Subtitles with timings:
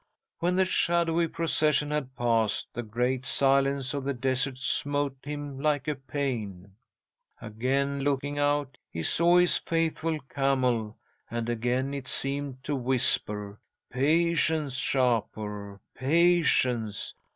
[0.39, 5.87] When the shadowy procession had passed, the great silence of the desert smote him like
[5.87, 6.71] a pain.
[7.39, 10.97] "'Again looking out, he saw his faithful camel,
[11.29, 13.59] and again it seemed to whisper:
[13.91, 17.13] "Patience, Shapur, patience!